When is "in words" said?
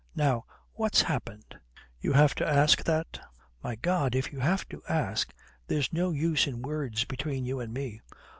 6.47-7.03